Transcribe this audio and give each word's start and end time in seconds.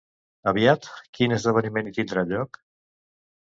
Aviat, 0.51 0.87
quin 1.19 1.37
esdeveniment 1.39 1.93
hi 1.93 1.95
tindrà 2.01 2.27
lloc? 2.33 2.63